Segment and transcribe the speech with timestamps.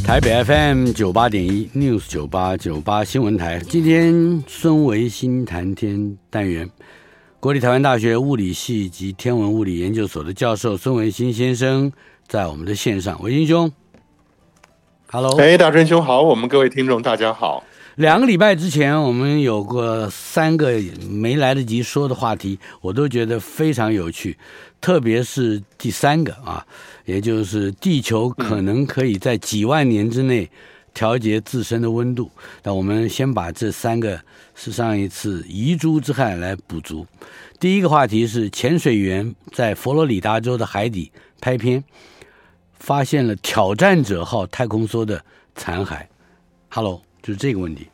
[0.00, 6.68] 台北 FM 九八点一 News 九八九八新闻台，今天孙维新谈天单元，
[7.38, 11.92] 国立台湾大学物理系及天文物理研究所的教授孙维新先生。
[12.26, 13.70] 在我们的线上，维新兄
[15.10, 17.62] ，Hello，哎，大春兄好，我们各位听众大家好。
[17.96, 24.36] 两个礼拜之前，我们有过三个没来得及说的话题，我都觉得非常有趣，
[24.80, 26.66] 特别是第三个啊，
[27.04, 30.50] 也就是地球可能可以在几万年之内
[30.94, 32.30] 调节自身的温度。
[32.62, 34.20] 那我们先把这三个
[34.54, 37.06] 是上一次遗珠之憾来补足。
[37.60, 41.82] 第一个话题是潜水员在佛罗里达州的海底拍片。
[42.78, 46.04] 发现了挑战者号太空梭的残骸
[46.68, 47.88] ，Hello，就是这个问题。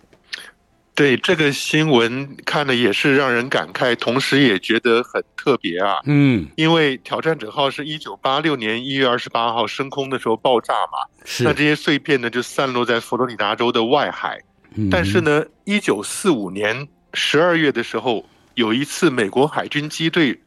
[0.94, 6.00] 对这个新闻看的也是让人感慨，同时也觉得很特别啊。
[6.06, 11.44] 嗯，因为挑战者号是一九八六年一月二十八号升空的时候爆炸嘛，是。
[11.44, 14.40] 那这些碎片呢就散落在佛罗里达州的外海。
[14.74, 20.40] 嗯，但是呢，一九四五年十二月的时候，有一次美国海军机队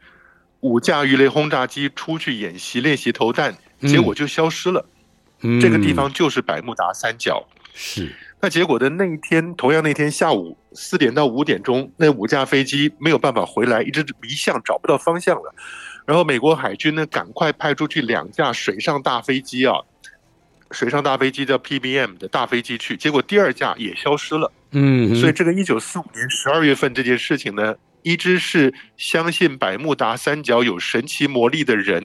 [0.59, 3.56] 五架鱼雷轰炸机出去演习练习投弹。
[3.88, 4.86] 结果就消失了，
[5.41, 7.44] 嗯，这个地方就是百慕达三角。
[7.74, 15.53] 是，那结果的那一天，同样那天下午四点到五点钟，那五架飞机没有办法回来，一直迷向找不到方向了。
[16.06, 19.75] 然后美国海军呢，赶快派出去两架水上大飞机啊，
[20.72, 24.52] 水上大飞机叫 PBM 的大飞机去，结果第二架也消失了。
[24.72, 32.03] 嗯，所以这个一九四五年十二月份这件事情呢，一直是相信百慕达三角有神奇魔力的人。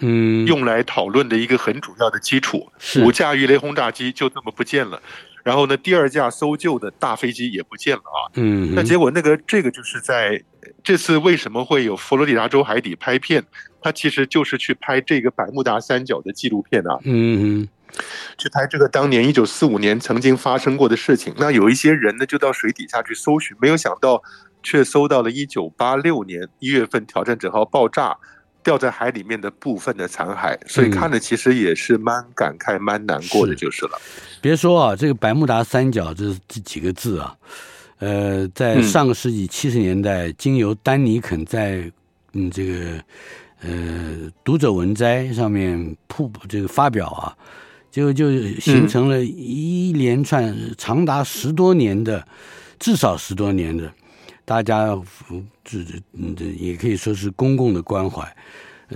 [0.00, 2.66] 嗯，用来讨论的一个很主要的基础，
[3.04, 5.00] 五架鱼雷轰炸机就这么不见了，
[5.44, 8.32] 然后呢，第二架搜救的大飞机也不见了啊。
[8.34, 10.42] 嗯，那结果那个这个就是在
[10.82, 13.44] 这次为什么会有佛罗里达州海底拍片？
[13.80, 16.98] 他其实就是去拍这个百慕达三角的纪录片啊。
[17.04, 17.68] 嗯嗯，
[18.38, 21.34] 去拍这个当年一九四五年曾经发生过的事情。
[21.36, 24.22] 那有一些人呢，就到水底下去搜寻，没有想到
[24.62, 28.16] 却搜到了一九八六年一月份挑战者号爆炸。
[28.64, 34.00] 掉在海里面的部分的残骸，所以看了其实也是蛮感慨、蛮难过的，就是了。
[34.40, 37.36] 别说啊，这个百慕达三角这这几个字啊，
[37.98, 41.90] 呃，在上个世纪七十年代，嗯、经由丹尼肯在
[42.32, 43.00] 嗯这个
[43.60, 47.36] 呃读者文摘上面铺这个发表啊，
[47.90, 52.26] 就就形成了一连串长达十多年的，嗯、
[52.78, 53.92] 至少十多年的。
[54.44, 54.88] 大家
[55.64, 55.78] 这
[56.36, 58.36] 这也可以说是公共的关怀。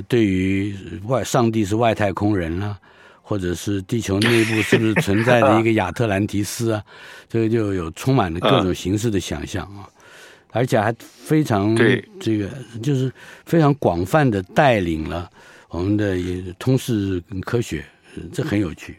[0.06, 2.78] 对于外上帝是外太空人啊，
[3.22, 6.84] 或者是地球内部是不是存在的一个亚特兰提斯啊，
[7.28, 9.88] 这个就有充满了各种形式的想象啊，
[10.50, 11.74] 而且还非常
[12.20, 12.48] 这个
[12.82, 13.10] 就是
[13.46, 15.28] 非常广泛的带领了
[15.70, 17.84] 我们的也通识跟科学，
[18.32, 18.98] 这很有趣。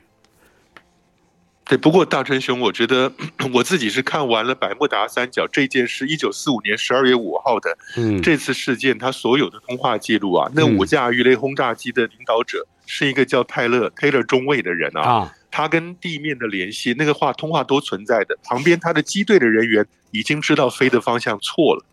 [1.69, 3.13] 对，不过大成兄，我觉得
[3.53, 8.19] 我自己是看完了百慕达三角这件事，一九四五年十二月五号的嗯。
[8.24, 21.86] 这次事件，他所有的通话记录啊，那五架鱼雷轰炸机的领导者是一个叫泰勒泰勒中尉的人啊，他跟地面的联系，那个话通话都存在的，旁边他的机队的人员已经知道飞的方向错了，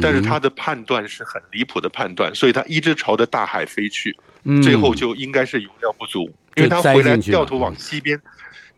[0.00, 4.16] 但是他的判断是很离谱的判断，所以他一直朝着大海飞去，
[4.62, 8.16] 最后就应该是油料不足，因为他回来掉头往西边。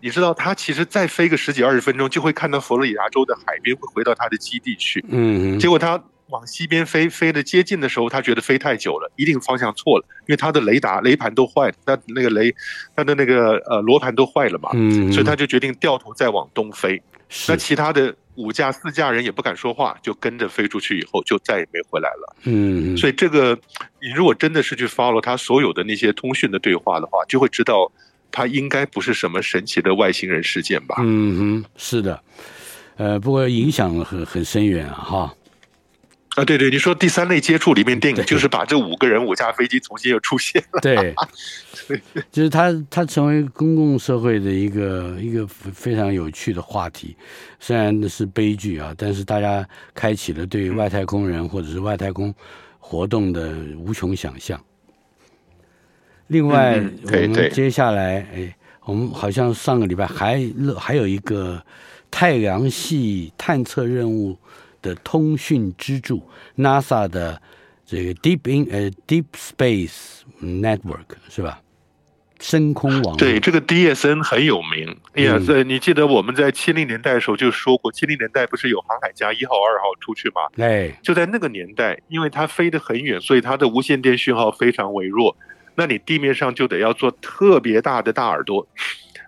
[0.00, 5.04] 你知道，他其实再飞个十几二十分钟，就会看到佛罗里达州的海边，会回到他的基地去。
[5.08, 12.54] 嗯，结果他往西边飞，飞的接近的时候，他觉得飞太久了，一定方向错了，因为他的雷达雷盘都坏了，他那个雷，
[12.94, 14.70] 他的那个呃罗盘都坏了嘛。
[14.74, 17.02] 嗯，所以他就决定掉头再往东飞。
[17.48, 22.36] 那其他的五架四架人也不敢说话，就跟着飞出去以后，就再也没回来了。
[22.44, 23.58] 嗯，所以这个
[24.00, 27.90] 你如果真的是去 follow 他所有的那些通讯的对话的话，就会知道。
[28.30, 30.96] 它应该不是什么神奇的外星人事件吧？
[31.00, 32.22] 嗯哼，是的。
[32.96, 35.34] 呃，不过影响很很深远啊，哈。
[36.36, 40.80] 啊，对对，你说第三类接触里面，电影就是把这五个人五架飞机重新又出现了。
[40.80, 41.12] 对，
[42.30, 47.16] 就是他他成为公共社会的一个一个非常有趣的话题，
[47.58, 52.32] 虽然是悲剧啊，但是大家开启了对外太空人或者是外太空
[52.78, 54.60] 活动的无穷想象。
[56.28, 60.40] 另外，嗯、我们接下来，哎，我们好像上个礼拜还
[60.78, 61.62] 还有一个
[62.10, 64.38] 太阳系探测任务。
[64.80, 66.22] 的通讯支柱
[66.56, 67.42] ，NASA 的
[67.84, 71.60] 这个 Deep in 呃 Deep Space Network 是吧？
[72.38, 73.16] 深空网。
[73.16, 74.96] 对，这个 DSN 很有名。
[75.14, 80.42] 哎呀，在、嗯、你记得我们在七零年代的时候就说过，七零年代不是有航海家一号、二号出去吗？
[80.58, 85.36] 哎，就在那个年代，因为它飞得很远，所以它的无线电讯号非常微弱。
[85.78, 88.66] 那你地面上就得要做特别大的大耳朵。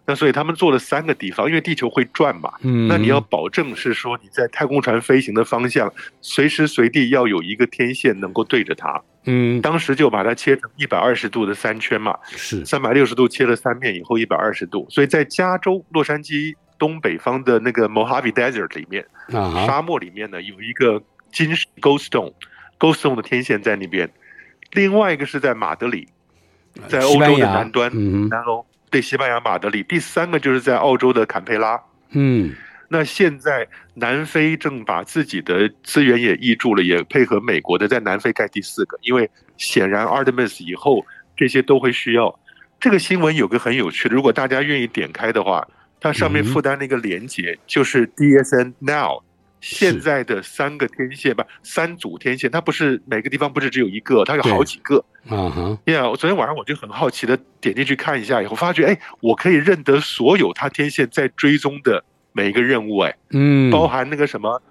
[0.06, 12.64] 那所以他们做了三个地方，因为地球会转嘛，嗯，那你要保证是说你在太空船飞行的方向，随时随地要有一个天线能够对着它，嗯，当时就把它切成一百二十度的三圈嘛，是。
[12.64, 21.00] 三百六十度切了三面以后一百二十度，所以在加州洛杉矶东北方的那个 Mojave Desert 里面，啊，沙漠里面呢有一个
[21.30, 24.10] 金石 Goldstone，Goldstone 的天线在那边，
[24.72, 26.08] 另外一个是在马德里，
[26.88, 28.64] 在欧洲的南端，嗯，南欧。
[28.90, 31.80] 对，西班牙马德里，第三个就是在澳洲的坎培拉。
[32.10, 32.52] 嗯，
[32.88, 41.06] 那现在南非正把自己的资源也挹注了，也配合美国的在南非盖第四个，因为显然 Artemis 以后
[41.36, 42.36] 这些都会需要。
[42.80, 45.66] 这个新闻有个很有趣的，如果大家愿意点开的话，
[46.00, 49.22] 它上面附带那个连接就是 DSN Now。
[49.60, 55.04] 现在的三个天线吧，三组天线，它不是每个地方不是只有一个，它有好几个。
[55.28, 62.02] 啊哈，呀，我昨天晚上我就很好奇的点进去看一下，以后发觉，哎，我可以认得所有它天线在追踪的
[62.32, 64.62] 每一个任务，哎，嗯，包含那个什么。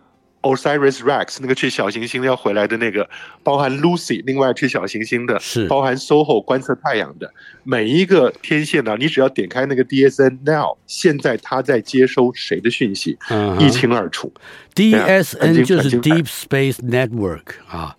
[0.42, 3.10] Osiris Rex 那个去小行星要回来的那个，
[3.44, 7.30] 包含 Lucy 另外去小行星的，是包含 SOHO 观测太阳的
[7.64, 13.18] 每一个天线呢，你只要点开那个 DSN Now，现在它在接收谁的讯息，
[13.60, 14.34] 一清二楚。
[14.76, 17.98] DSN 就是 Deep Space Network 啊，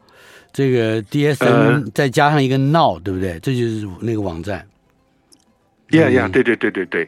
[0.53, 3.39] 这个 DSN 再加上一个 Now，对不对？
[3.41, 4.67] 这就是那个网站。
[5.91, 7.05] 呀呀，对对对对对。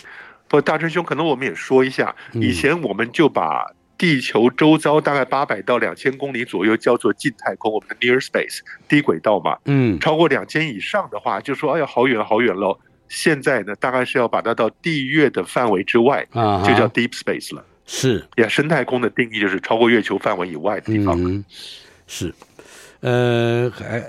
[0.48, 3.72] 不过大春兄，可能我们也说一下，以前我们就把。
[4.02, 8.58] 地球周遭大概八百到两千公里左右叫做近太空，我们的 near space
[8.88, 9.56] 低轨道嘛。
[9.66, 12.76] 嗯，超过两千以上的话，就说哎呀好远好远喽。
[13.08, 17.64] 现在呢，大概是要把它到地月的范围之外，啊，就叫 deep space 了。
[17.86, 21.16] 是呀，深太空的定义就是超过月球范围以外的地方。
[21.22, 21.44] 嗯，
[22.08, 22.34] 是。
[23.02, 24.00] 呃，还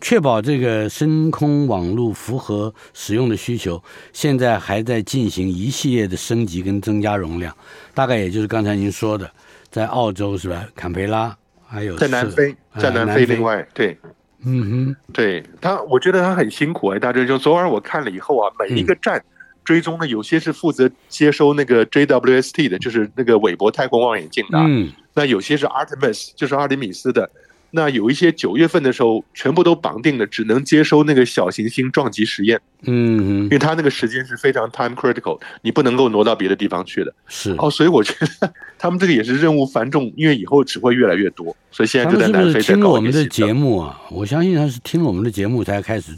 [0.00, 3.82] 确保这个深空网络符合使用的需求，
[4.12, 7.52] 现在还在进行一系列的升级跟增加容量，
[7.94, 9.28] 大概也就是刚才您说的，
[9.70, 10.64] 在澳洲是吧？
[10.76, 11.36] 坎培拉
[11.66, 13.98] 还有在南非，在南非另外、呃、对，
[14.44, 19.20] 嗯哼，对他，我觉得他很辛苦哎，大哲兄，昨晚我看了以后啊，每一个站
[19.64, 27.28] 追踪的，有些是负责接收那个 JWST 的，就是那个韦伯太空望远镜的，嗯，那有些是 Artemis，就是阿里米斯的。
[27.70, 32.58] 那有一些九月份的时候，全部都绑定了，只能接收那个小行星撞击实验。
[32.82, 37.12] 嗯嗯，因为它那个时间是非常 time critical，你不能够挪到别的地方去的。
[37.26, 41.54] 是哦，所以我觉得他们这个也是任务繁重，因为以后只会越来越多。
[41.70, 42.72] 所以现在就在南非在搞一些。
[42.72, 46.12] 听了我们的节目啊，我相信他是听了我们的节目才开始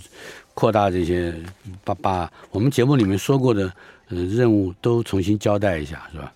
[0.55, 1.35] 扩大这些，
[1.83, 3.73] 把把我们节目里面说过的
[4.11, 6.33] 呃任务都重新交代一下，是吧？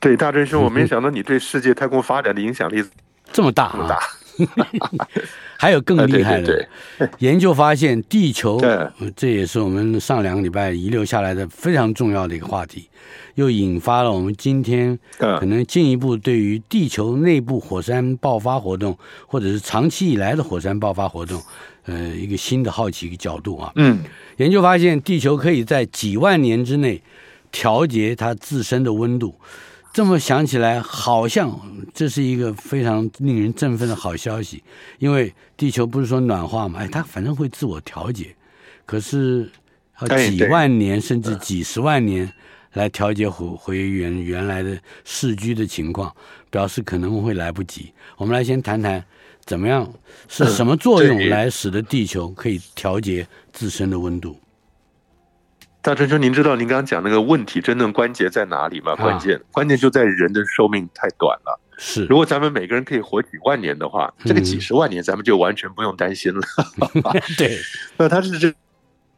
[0.00, 2.82] 对，大真兄，我没想到你对世界太空发展的影响力。
[3.32, 3.98] 这么大啊！
[5.56, 8.60] 还有更厉害的，对对对， 研究发现，地球，
[9.14, 12.88] 这也是我们上两个礼拜遗留下来的非常重要的一个话题，
[13.36, 21.40] 又引发了我们今天可能进一步对于地球内部火山爆发活动，或者是长期以来的火山爆发活动，
[21.86, 23.70] 呃，一个新的好奇的角度啊。
[23.76, 24.00] 嗯，
[24.38, 27.00] 研究发现，地球可以在几万年之内
[27.52, 29.38] 调节它自身的温度。
[29.94, 31.56] 这么想起来，好像
[31.94, 34.60] 这是一个非常令人振奋的好消息，
[34.98, 38.34] 因为地球不是说暖化嘛，哎，它反正会自我调节，
[38.86, 39.48] 可是
[40.00, 42.28] 要几万年甚至几十万年
[42.72, 46.12] 来调节回回原原来的适居的情况，
[46.50, 47.92] 表示可能会来不及。
[48.16, 49.04] 我们来先谈谈，
[49.44, 49.88] 怎么样
[50.28, 54.36] 是什么作用来使得地球可以调节自身的温度？
[55.84, 58.96] 大春兄，您知道您刚刚讲那个问题真正关节在哪里吗？
[58.96, 61.60] 关键、啊、关键就在人的寿命太短了。
[61.76, 66.40] 是，如果咱们每个人可以活几万年的话，这个几十万年咱们就完全不用担心了。
[66.94, 67.02] 嗯、
[67.36, 67.58] 对，
[67.98, 68.54] 那他是这这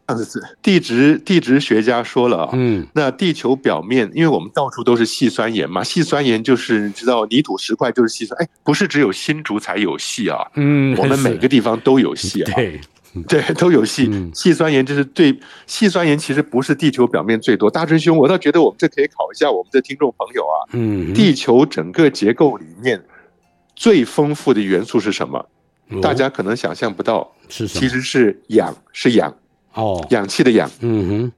[0.09, 12.81] 样子，地质地质学家说了啊，嗯，那地球表面，因为我们到处都是细酸盐嘛，细酸盐就是你知道泥土石块就是细酸，哎，不是只有新竹才有细啊，嗯，我们每个地方都有细啊， 对，
[13.25, 23.03] 对，都有细细酸盐这是对，细酸盐其实不是地球表面最多，大春兄，我倒觉得我们这可以考一下我们的听众朋友啊，嗯，地球整个结构里面
[23.75, 25.47] 最丰富的元素是什么？
[26.03, 27.81] 大家可能想象不到，是什么？
[27.81, 29.33] 其实是氧，是氧。
[29.75, 31.33] 哦，氧气的氧，嗯哼，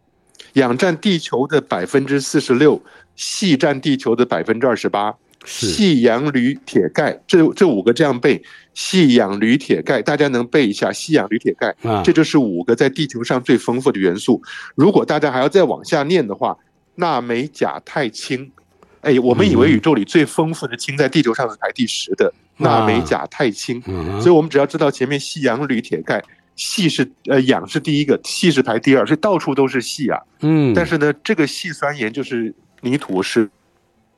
[0.52, 2.80] 氧占地球的百分之四十六，
[3.16, 5.12] 细占地球的百分之二十八，
[5.48, 8.42] 矽、氧、铝、铁、钙，这这五个这样背，
[8.74, 14.42] 细、氧、铝、铁、钙，大家能背一下，细、氧、铝、铁、钙，啊，这就是五个在地球上最丰富的元素。
[14.74, 16.56] 如果大家还要再往下念的话，
[16.96, 18.52] 钠、镁、钾、钛、氢，
[19.00, 23.80] 哎，我们以为宇宙里最丰富的氢在地球上是排第十的，钠、镁、钾、钛、氢，
[24.20, 26.22] 所以我们只要知道前面细、氧、铝、铁、钙。
[26.56, 30.18] 细是呃氧是第一个，细是排第二，所以到处都是细啊。
[30.40, 33.48] 嗯，但是呢，这个细酸盐就是泥土是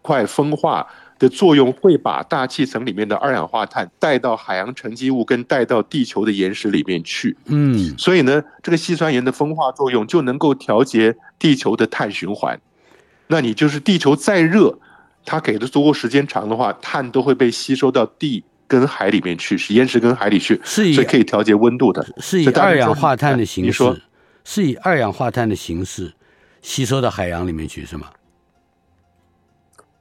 [0.00, 0.87] 块风化
[1.20, 7.36] 的作用，会把大气层里面的二氧化碳带到海洋沉积物跟带到地球的岩石里面去。
[7.44, 12.60] 嗯，所以呢，这个矽酸盐的风化作用就能够调节地球的碳循环。
[13.28, 14.76] 那你就是地球再热，
[15.24, 18.42] 它给的足够时间长的话，碳都会被吸收到地。
[18.70, 24.00] 跟海里面去，是岩石跟海里去，所以可以调节温度的，是以二氧化碳的形式，
[24.44, 26.12] 是以二氧化碳的形式
[26.62, 28.06] 吸收到海洋里面去，是吗？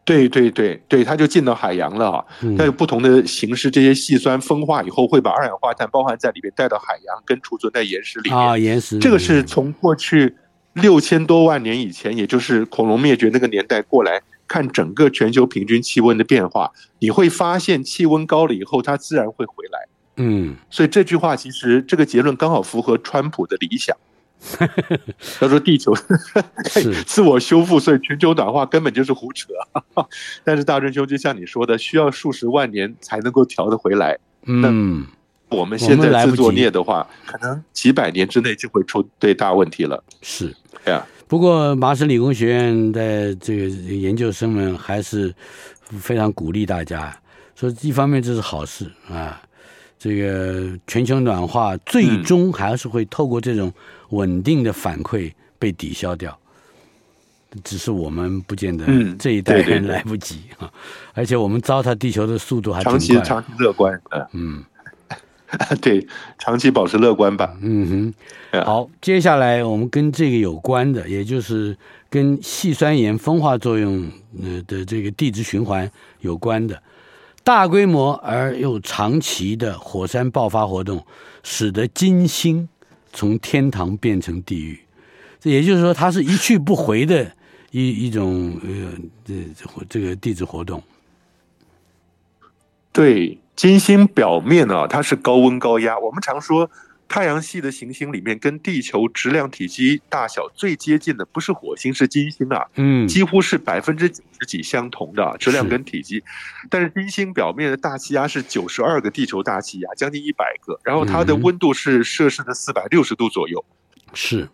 [0.09, 2.25] 对对对对，它就进到海洋了啊。
[2.57, 8.57] 它有不同的形式，这些细酸风化以后会把二氧化碳包含在里面，带到海洋跟储存在岩石里面啊。
[8.57, 10.35] 岩石，这个是从过去
[10.73, 14.19] 六千多万年以前，也就是恐龙灭绝那个年代过来。
[14.47, 19.87] 看整个全球平均气温的变化，你会发现气温高了以后，它自然会回来。
[20.15, 23.95] 嗯，所以这句话其实这个结论刚好符合川普的理想。
[25.39, 25.93] 他说地球
[27.05, 29.47] 自我修复，所以全球暖化根本就是胡扯。
[30.43, 34.17] 但是大春兄就像你说的，需要数十万年才能够调得回来。
[34.45, 35.05] 嗯，
[35.49, 40.03] 我们现在自作孽的话，可能几百年之内就会出对大问题了。
[40.21, 40.55] 是，
[40.85, 41.05] 对啊。
[41.27, 45.31] 不过，麻省理工学院的这个研究生们还是
[45.99, 47.15] 非常鼓励大家，
[47.55, 49.39] 说一方面这是好事啊，
[49.99, 53.71] 这个全球暖化最终还是会透过这种
[54.09, 56.35] 稳定的反馈被抵消掉，
[57.63, 58.85] 只是我们不见得
[59.19, 60.71] 这一代人来不及啊，
[61.13, 64.01] 而且我们糟蹋地球的速度还长期长期乐观，
[64.33, 64.63] 嗯。
[65.81, 66.05] 对，
[66.37, 67.57] 长期保持乐观吧。
[67.63, 68.13] 嗯
[68.53, 71.75] 哼，好，接下来我们跟这个有关的，也就是
[72.07, 74.07] 跟细酸盐风化作用
[74.43, 75.89] 呃的这个地质循环
[76.19, 76.79] 有关的，
[77.43, 81.05] 大规模而又长期的火山爆发活动，
[81.43, 82.67] 使得金星
[83.11, 84.79] 从天堂变成地狱。
[85.39, 87.31] 这也就是说，它是一去不回的
[87.71, 88.93] 一一种呃
[89.25, 90.81] 这这个地质活动。
[92.91, 93.39] 对。
[93.59, 95.99] 金星表面啊，它是高温高压。
[95.99, 96.71] 我们常说，
[97.09, 102.63] 太阳系的行星里面，跟地球质量、体积、大小最接近的不是火星，是金星啊。
[102.75, 106.23] 嗯，几乎是百分之九十几相同的质量跟体积。
[106.69, 110.79] 但是金星表面的大气压是九十二个地球大气压，将近一百个。
[110.83, 113.65] 然后它的温度是摄氏的四百六十度左右。
[114.13, 114.47] 是，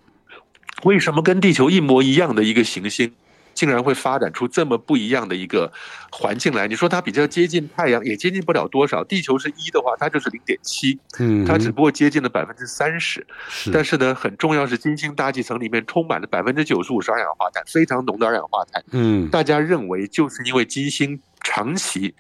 [0.84, 3.14] 为什么跟地球一模一样的一个行星，
[3.56, 5.72] 竟然会发展出这么不一样的一个
[6.12, 6.68] 环境来？
[6.68, 9.04] 你说它比较接近太阳，也接近不了多少。
[9.04, 13.26] 地球是一的话，它就是零点七，嗯，它只不过接近了百分之三十。
[13.72, 18.84] 但是呢，很重要是金星大气层里面充满了百分之九十五是二氧化碳，非常浓的二氧化碳。
[18.92, 22.14] 嗯，大家认为就是因为金星长期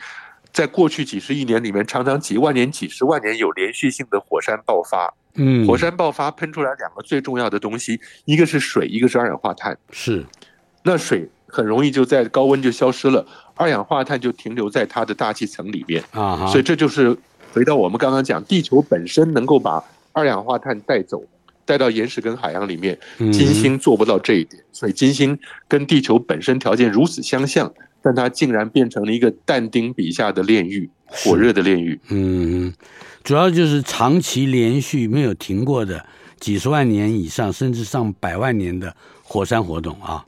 [0.53, 5.13] 在过去几十亿年里面，常常几万年、几十万年有连续性的火山爆发。
[5.35, 9.77] 嗯，火山爆发喷出来两个最重要的东西，一个是水，一个是二氧化碳。
[9.91, 10.25] 是。
[10.87, 13.25] 那水很容易就在高温就消失了，
[13.55, 17.17] 二氧化碳就停留在它的大气层里面啊，所以这就是
[17.51, 21.23] 回到我们刚刚讲，地球本身能够把二氧化碳带走，
[21.65, 25.37] 带到岩石跟海洋里面，金星做不到这一点，所以金星
[25.67, 27.73] 跟地球本身条件如此相像，
[28.03, 31.99] 但它竟然变成了一个但丁笔下的炼狱，火热的炼狱。
[32.09, 32.71] 嗯，
[33.23, 36.05] 主要就是长期连续没有停过的
[36.39, 40.23] 几十万年以上，甚至上百万年的火山活动啊。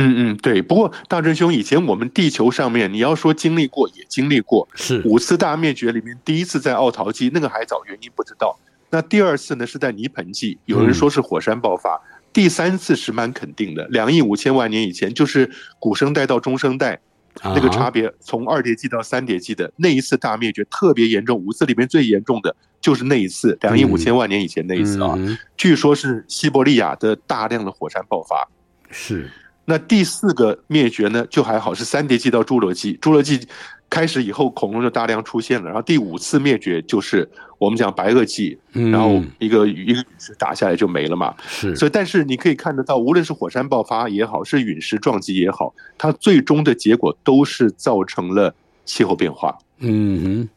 [0.00, 0.62] 嗯嗯，对。
[0.62, 4.66] 不过大真兄，以前我们地球上面，你要说经历过，也经历过。
[4.74, 8.56] 是五次大灭绝里面，第一次在奥陶纪，那个还早，原因不知道。
[8.90, 11.96] 那第二次呢，是在泥盆纪，有人说是火山爆发。
[11.96, 15.50] 嗯、第三次是蛮肯定的，两亿五千万年以前，就是
[15.80, 17.00] 古生代到中生代，
[17.42, 25.18] 那个差别从二叠纪到三叠纪的那一次大灭绝特别严重，五次里面最严重的就是那一次，两亿五千万年以前那一次啊，
[25.56, 28.48] 据说是西伯利亚的大量的火山爆发。
[28.90, 29.30] 是，
[29.68, 33.46] 那第四个灭绝呢，就还好，是三叠纪到侏罗纪，侏罗纪。
[33.90, 35.64] 开始以后，恐龙就大量出现了。
[35.64, 41.34] 然后第五次灭绝就是我们讲白垩纪，然后一个一个陨石打下来就没了嘛。
[41.48, 49.56] 是，所以但是你可以看得到，无论是火山爆发也好，是陨石撞击也好，它最终的结果都是造成了气候变化。
[49.78, 50.48] 嗯哼，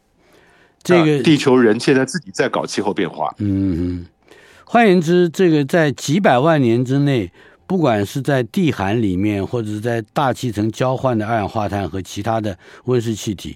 [0.83, 3.33] 这个地球人现在自己在搞气候变化。
[3.37, 7.31] 嗯哼，换言之，这个在几百万年之内。
[7.71, 13.55] 不管是在地寒里面，或者是在大气层交换的二氧化碳和其他的温室气体，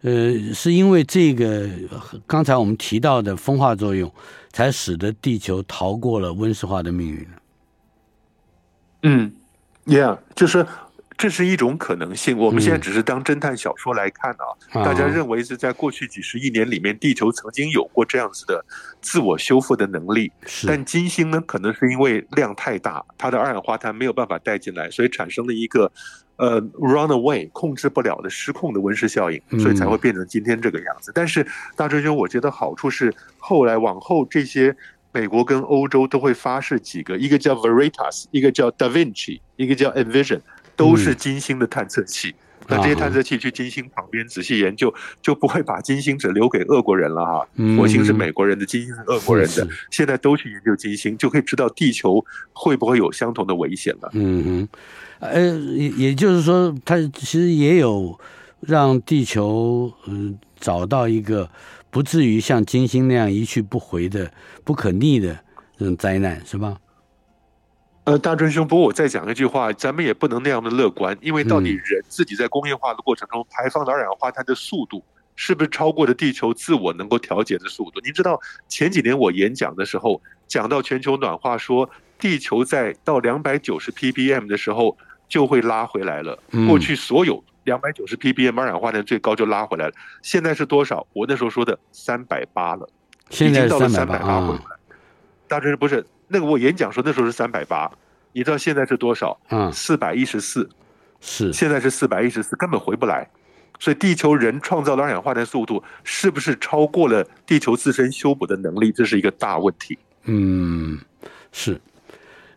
[0.00, 0.10] 呃，
[0.54, 1.68] 是因为这个
[2.26, 4.10] 刚才我们提到的风化作用，
[4.50, 7.28] 才使得地球逃过了温室化的命运。
[9.02, 9.30] 嗯
[9.84, 10.66] ，Yeah，就是。
[11.20, 12.38] 这是一种可能性。
[12.38, 18.64] 我们现在只是当侦探小说来看啊，嗯、大家认为是在过去几十亿年里面，地球曾经有过这样子的
[19.02, 20.32] 自我修复的能力。
[20.46, 25.92] 是但金星呢，可能是因为量太大，它的二氧化碳没有办法带进来，所以产生了一个
[26.36, 31.10] 呃 runaway 控制不了的失控的温室效应，所以才会变成今天这个样子。
[31.10, 31.46] 嗯、但是
[31.76, 34.74] 大春兄，我觉得好处是后来往后这些
[35.12, 40.40] 美国跟欧洲都会发射几个，一个叫 Veritas，一个叫 Da Vinci，一个叫 Envision。
[40.80, 47.46] 都是金星的探测器，嗯、那这些探测器去金星旁边仔细研究，就不会把金星只留给俄国人了哈。
[47.56, 54.10] 嗯、火星是美国人的，金星是俄国人的，现在都去研究金星，就可以知道地球会不会有相同的危险了。
[54.14, 54.68] 嗯哼，
[55.20, 58.18] 呃，也也就是说，它其实也有
[58.60, 61.50] 让地球嗯找到一个
[61.90, 64.32] 不至于像金星那样一去不回的
[64.64, 65.38] 不可逆的
[65.76, 66.76] 这种灾难，是吧？
[68.04, 75.04] 呃，大春兄，不过我再讲一句话，咱们也不能那样的乐观，因为到底人自己在工业化的过程中排放的二氧化碳的速度，
[75.36, 78.00] 是不是超过了地球自我能够调节的速度？
[78.00, 81.88] 您知道前几年我演讲的时候讲到全球暖化，说
[82.18, 84.96] 地球在到两百九十 ppm 的时候
[85.28, 86.36] 就会拉回来了。
[86.66, 91.06] 过去所有两百九十 ppm 二氧化碳最高就拉回来了，现在是多少？
[91.12, 92.88] 我那时候说的三百八了，
[93.28, 94.62] 现在已经到了三百八回来。
[95.46, 96.04] 大春不是。
[96.32, 97.90] 那个我演讲说那时候是三百八，
[98.32, 99.36] 你知道现在是多少？
[99.48, 100.68] 嗯，四百一十四，
[101.20, 103.28] 是现在是四百一十四，根本回不来。
[103.80, 108.92] 所以地球人创造的二氧化碳速度是不是超过了地球自身修补的能力？
[108.92, 109.98] 这是一个大问题。
[110.24, 110.98] 嗯，
[111.50, 111.80] 是。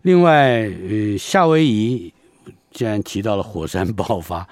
[0.01, 2.13] 另外，呃，夏威夷
[2.71, 4.45] 既然提到了火山爆发，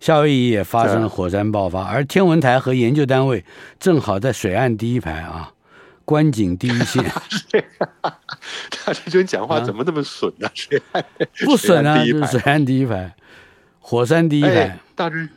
[0.00, 3.44] 夏威夷也发生了火山爆发，而天文台和研究单位
[3.78, 5.52] 正好在水岸第一排啊。
[6.06, 7.04] 观景第一线，
[8.86, 10.48] 大春兄讲话怎么那么损呢？
[10.92, 11.02] 啊？
[11.44, 13.12] 不损啊，就是水岸第一排，
[13.80, 14.48] 火山第一排。
[14.48, 15.28] 哎、大春，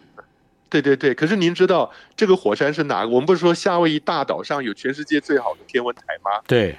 [0.70, 1.16] 对对对。
[1.16, 3.10] 可是您知道这个火山是哪个？
[3.10, 6.40] 我们不是说夏威夷大岛上有全世界最好的天文台吗？
[6.46, 6.78] 对。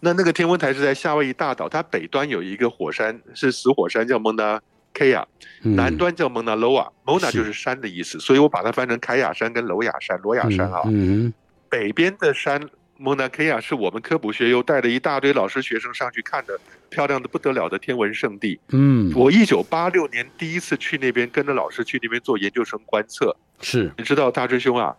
[0.00, 4.58] 那那个天文台是在夏威夷大岛，它北端有一个火山是死火山，叫蒙纳
[4.94, 5.28] 凯亚，
[5.60, 6.90] 南端叫蒙纳罗瓦。
[7.04, 10.18] 蒙纳就是山的意思，所以我把它翻成凯亚山跟罗亚山。
[10.22, 11.34] 罗亚山啊，嗯，嗯
[11.68, 12.58] 北边的山。
[13.02, 16.56] 蒙纳凯亚是我们科普学又带了一大堆老师学生上去看的，
[16.88, 18.60] 漂亮的不得了的天文圣地。
[18.68, 23.36] 嗯，我一九八六年第一次去那边，跟着老师去那边做研究生观测。
[23.60, 24.96] 是，你知道大春兄啊，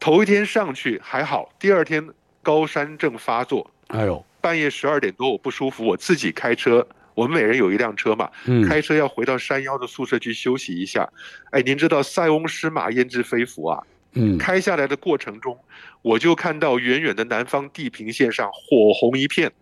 [0.00, 2.04] 头一天上去还好，第二天
[2.42, 3.70] 高山症发作。
[3.86, 11.08] 哎呦，半夜十二点多我不舒服，我自己开车，我们每人有一辆车嘛，嗯，开车要回到山腰的宿舍去休息一下。
[11.52, 13.80] 哎，您知道塞翁失马焉知非福啊？
[14.14, 15.58] 嗯，开下来的过程中，
[16.02, 19.52] 我就看到远远的南方地平线上火红一片。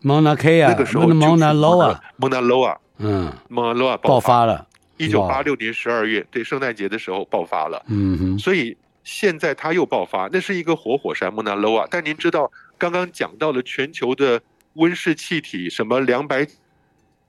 [0.00, 4.66] 蒙纳凯亚，那个时候蒙纳罗瓦，蒙纳罗瓦，嗯，蒙纳罗瓦爆发了。
[4.96, 7.84] 一九八六年十二月，对，圣诞节的时候爆发了。
[7.88, 11.86] 嗯哼，所以现在它又爆发，那是一个活火山蒙纳罗瓦。
[11.90, 14.40] 但您知道，刚刚讲到了全球的
[14.74, 16.46] 温室气体，什么两百。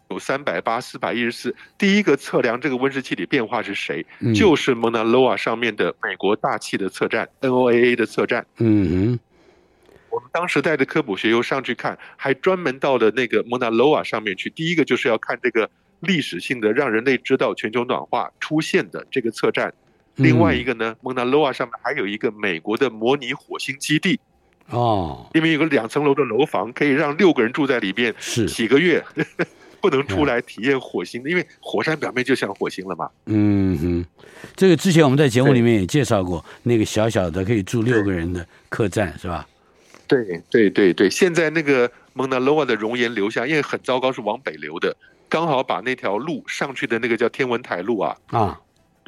[0.10, 1.56] 有三百八、四百一十四。
[1.78, 4.06] 第一个测量这个温室气体变化是谁？
[4.20, 8.46] 嗯、就是蒙纳罗瓦上面的美国大气的测站 （NOAA） 的测站。
[8.58, 9.20] 嗯哼，
[10.10, 14.50] 我们当时带着科普学友上去看，还专门到了那个蒙纳罗瓦上面去。
[14.50, 15.70] 第一个就是要看这个
[16.00, 19.74] 历史性的，让人类知道全球暖化出现的这个测站。
[20.16, 24.20] 另外一个呢，蒙纳罗瓦上面还有一个美国的模拟火星基地。
[24.72, 29.04] 哦，因为有个两层楼的楼房，可以让六个人住在里面，是几个月。
[29.82, 33.10] 不能出来体验火星的，因为火山表面就像火星了嘛。
[33.26, 34.06] 嗯哼，
[34.56, 39.48] 这个之前我们在节目里面也介绍过，那个小小的可以住六个人的客栈是吧？
[40.08, 44.96] 对对对对，现在那个蒙娜罗瓦的熔岩流下，因为很糟糕，是往北流的，
[45.28, 48.60] 刚好把那条路上去的那个叫天文台路啊啊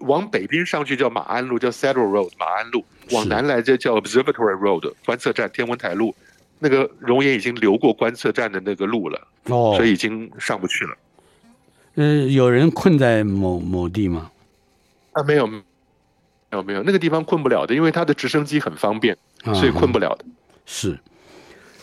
[0.02, 6.16] 往北边上去叫马鞍路，叫 Saddle Road 马鞍路，往南来就叫 Observatory Road 观测站天文台路。
[6.64, 10.96] 那个熔岩已经流过观测站的那个路了，哦，所以已经上不去了。
[11.96, 14.32] 嗯、呃，有人困在某某地吗？
[15.14, 15.60] 啊，没有，没
[16.52, 20.24] 有，没有，那个地方困不了的，因为它的直升机很方便，所以困不了的。
[20.26, 20.32] 嗯、
[20.68, 21.00] 是，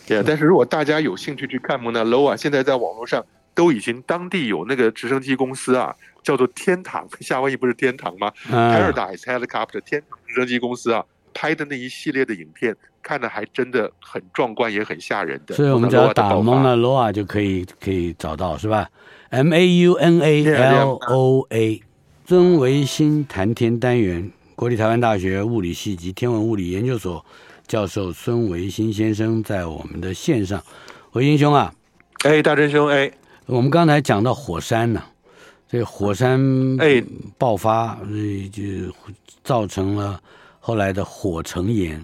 [0.07, 0.23] 对。
[0.23, 15.55] 但是如果大家有兴趣去看 Mauna Loa，现在在网络上都已经当地有那个直升机公司啊，叫做天堂，夏威夷不是天堂吗、嗯、？Paradise Helicopter 天堂直升机公司啊，拍的那一系列的影片，看的还真的很壮观，也很吓人的。
[15.55, 18.89] 所以我们只要打 Mauna Loa 就可以可以找到，是吧
[19.29, 21.81] ？M A U N A L O A。
[22.25, 27.25] 孙维新谈天单元，国立台湾大学物理系及天文物理研究所
[27.65, 30.61] 教授孙维新先生在我们的线上。
[31.13, 31.73] 维新兄啊，
[32.25, 33.11] 哎，大真兄，哎，
[33.47, 35.09] 我们刚才讲到火山呢、啊，
[35.67, 36.39] 这火山
[36.77, 37.03] 哎
[37.39, 37.97] 爆发，
[38.51, 38.61] 就
[39.43, 40.21] 造成了
[40.59, 41.99] 后来的火成岩。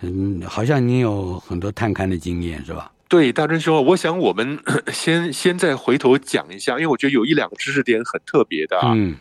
[0.00, 2.92] 嗯，好像你有很多探勘的经验是吧？
[3.08, 4.58] 对，大真兄，我想我们
[4.92, 8.92] 先先再回头讲一下，因为我觉得有一两个知识点很特别的啊。
[8.94, 9.16] 嗯。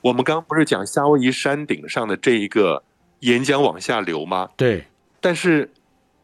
[0.00, 2.82] 我们刚刚不是讲夏威夷山顶上的这一个
[3.20, 4.48] 岩浆往下流吗？
[4.56, 4.84] 对。
[5.20, 5.70] 但是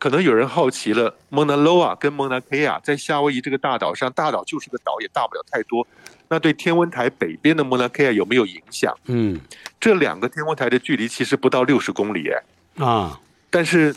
[0.00, 5.86] 可能有人好奇了，Mauna Loa 跟 Mauna Kea 在夏威夷这个大岛上，大岛就是个岛，也大不了太多。
[6.28, 8.92] 那对天文台北边的 Mauna Kea 有没有影响？
[9.06, 9.40] 嗯，
[9.78, 12.84] 这两个天文台的距离其实不到六十公里，哎。
[12.84, 13.20] 啊。
[13.50, 13.94] 但是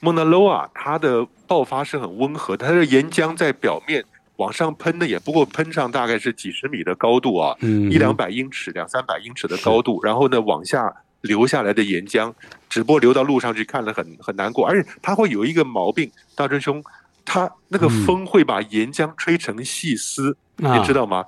[0.00, 4.04] Mauna Loa 它的爆发是很温和，它的岩浆在表面。
[4.36, 12.32] 往上喷的也不过喷上大概是几十米的高度啊，嗯，一两百英尺、两三百英尺的高度，然后呢，往下流下来的岩浆，
[12.68, 16.82] 只不过流到路上去看了很很难过，而且它会有一个毛病，大真兄，
[17.24, 21.24] 它那个风会把岩浆吹成细丝，嗯，你知道吗？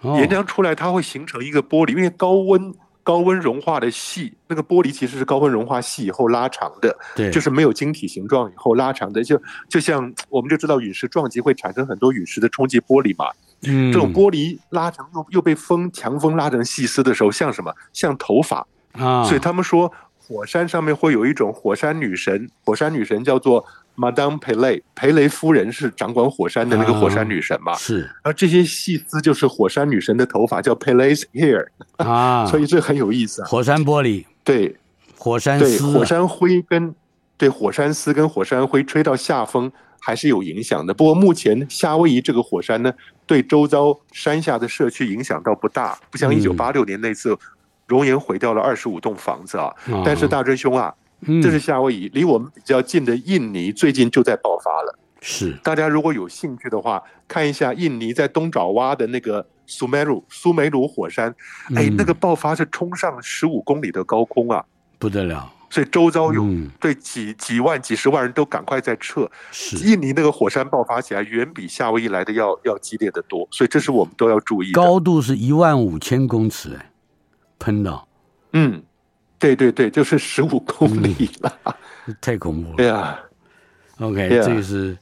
[0.00, 2.72] 哦，岩浆出来它会形成一个玻璃，因为高温。
[3.10, 9.36] 高温融化的细，那个玻璃其实是高温融化细以后拉长的，对，就是没有晶体形状以后拉长的，就
[9.68, 13.28] 就像我们就知道陨石撞击会产生很多陨石的冲击玻璃嘛，
[13.66, 17.74] 嗯，这种玻璃拉长又又被风强风拉成细丝的时候，像什么？
[17.92, 23.66] 像头发啊，所以他们说火山上面会有一种火山女神，火山女神叫做。
[23.96, 27.72] Madame Pele，裴雷夫人是掌管火山的那个火山女神嘛？
[27.72, 28.10] 啊、是。
[28.22, 33.48] 而这些细丝就是火山女神的头发，叫 Pele's hair 啊， 所以这很有意思啊。
[33.48, 34.74] 火山玻璃，对，
[35.18, 36.94] 火山丝，对，火山灰跟
[37.36, 40.94] 对火山丝跟火山灰吹到下风还是有影响的。
[40.94, 42.92] 不过目前夏威夷这个火山呢，
[43.26, 47.36] 对周遭山下的社区影响倒不大，不像一九八六年那次
[47.86, 49.70] 熔岩毁掉了二十五栋房子啊。
[49.88, 50.94] 嗯、但是大真兄啊。
[51.42, 54.98] 这是夏威夷，离我们比较近的印尼最近就在爆发了。
[55.20, 61.34] 是，大家如果有兴趣的话，看一下印尼在东爪哇的那个苏梅鲁苏梅鲁火山，
[61.76, 64.64] 哎，那个爆发是冲上十五公里的高空啊，
[64.98, 65.52] 不得了。
[65.68, 66.44] 所以周遭有
[66.80, 69.30] 对几几万、几十万人都赶快在撤。
[69.52, 74.80] 是，印尼那个火山爆发起来远比夏威夷来的要要激烈的多，所以这是我们都要注意的。
[74.80, 76.90] 高度是一万五千公尺，哎，
[77.58, 78.08] 喷到，
[78.54, 78.82] 嗯。
[79.40, 81.58] 对对对，就是十五公里了，
[82.06, 82.76] 嗯， 太恐怖了。
[82.76, 83.18] 对啊
[83.98, 84.96] ，OK，这个是，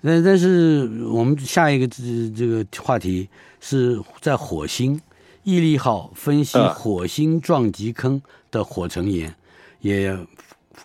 [0.00, 2.02] 那但是我们下一个这
[2.34, 3.28] 这个话题
[3.60, 5.00] 是在火星，
[5.42, 8.20] 毅力号分析火星撞击坑
[8.50, 9.34] 的火成岩，啊，
[9.80, 10.18] 也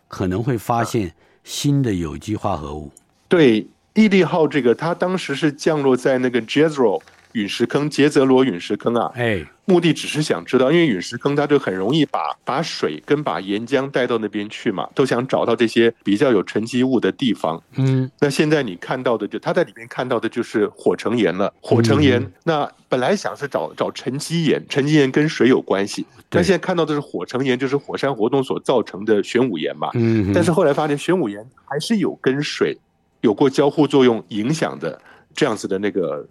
[0.07, 2.91] 可能会发现新的有机化合物。
[3.27, 7.01] 对，毅力号这个，它当时是降落在那个 Jezero
[7.33, 9.45] 陨石坑，杰泽罗陨石坑啊，哎。
[9.65, 17.61] 目的只是想知道，因为陨石坑它就很容易把把水跟把岩浆带到那边去嘛，都想找到这些比较有沉积物的地方。
[17.75, 21.53] 嗯，那现在你看到的就他在里面看到的就是火成岩了。
[21.61, 29.91] 火成岩，嗯、那本来想是找找沉积岩，沉积岩跟水有关系，但现在看到的是火成岩，就是火山活动所造成的玄武岩嘛。
[29.93, 32.75] 嗯，但是后来发现玄武岩还是有跟水
[33.21, 34.99] 有过交互作用影响的
[35.35, 36.27] 这样子的那个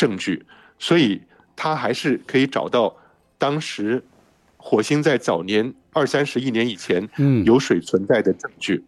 [0.00, 0.44] 证据，
[0.78, 1.20] 所以。
[1.62, 2.96] 他还是可以找到
[3.36, 4.02] 当时
[4.56, 7.06] 火星在早年二三十亿年以前
[7.44, 8.82] 有水存在的证据，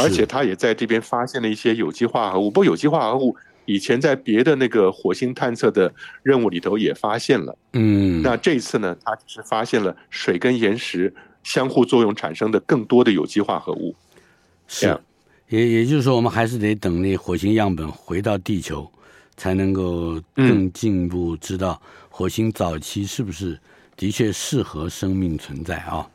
[0.00, 2.50] 而且他也在这边发现了一些有机化合物。
[2.50, 5.94] 不过有机化合物以前在别的那个火星探测的
[6.24, 7.56] 任务里头也发现了。
[7.74, 13.94] 嗯，那这一次呢，他只是发现了水跟岩石相互作用产生的更多的有机化合物。
[14.66, 14.98] 是，
[15.50, 18.90] 也也就是说，我们还是得等那火星样本回到地球，
[19.38, 21.80] 才能够更进一步知道。
[22.10, 23.58] 火星早期是不是
[23.96, 26.06] 的确适合生命存在啊？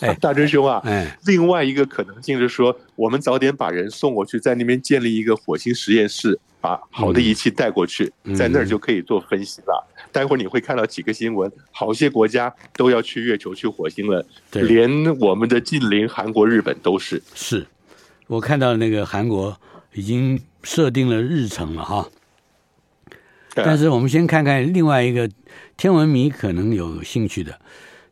[0.00, 9.86] 哎， 大真兄啊，哎，另外一个可能性是说，我们早点把人送过去，在那边建立一个火星实验室，把好的仪器带过去，嗯、在那儿就可以做分析了。
[10.10, 17.22] 待会儿你会看到几个新闻，好些国家都要去月球、去火星了，连我们的近邻韩国、日本都是。
[17.34, 17.64] 是，
[18.26, 19.56] 我看到那个韩国
[19.92, 22.08] 已经设定了日程了哈。
[23.54, 25.30] 但是我们先看看另外一个
[25.76, 27.58] 天文迷可能有兴趣的，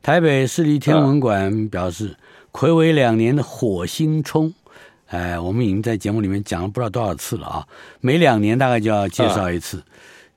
[0.00, 2.16] 台北市立天文馆表示，
[2.52, 4.52] 魁违两年的火星冲，
[5.07, 7.66] 哎，我们已经在节目里面讲了不知道多少次了啊，
[8.00, 9.83] 每两年大概就要介绍一次。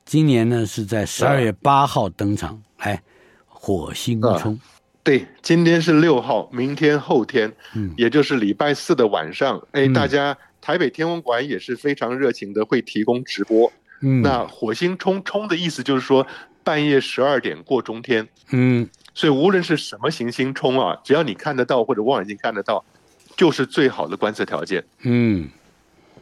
[0.06, 3.02] 今年呢是在十二月八号登场，哎，
[3.48, 4.60] 火星冲，
[5.04, 13.72] 对，今天是六号，明天后天，嗯，也就是礼拜四的晚上，哎，大家台北天文馆也是非常热情的，会提供直播。
[14.06, 16.26] 嗯，那火星冲冲的意思就是说，
[16.64, 18.28] 半夜十二点过中天。
[18.52, 22.86] 嗯，所以无论是什么行星冲啊，只要你看得到或者望远镜看得到，
[23.36, 24.84] 就是最好的观测条件。
[25.02, 25.50] 嗯，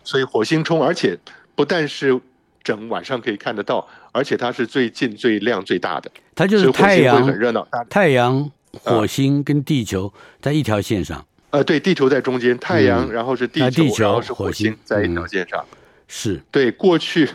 [0.06, 1.20] 所以火星冲，而且
[1.56, 2.18] 不但是
[2.64, 6.10] 整晚上可以看得到，而且它是最近、最亮、最大的。
[6.34, 11.26] 它就是太阳很热闹，太阳、火星跟地球在一条线上。
[11.50, 15.64] 呃，对，地球在中间，太阳，然后是地球，然后是火星在一条线上。
[16.08, 17.30] 是对过去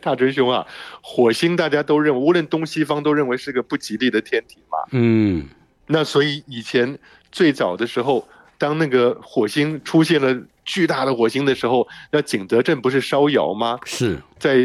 [0.00, 0.66] 大锤兄啊，
[1.00, 4.78] 火星大家都认为，无论东西方都认为是个不吉利的天体嘛。
[4.92, 5.46] 嗯，
[5.86, 6.98] 那所以以前
[7.30, 8.26] 最早的时候，
[8.58, 13.78] 当那个火星出现了巨大的火星的时候，那景德镇不是烧窑吗？
[13.84, 14.56] 是在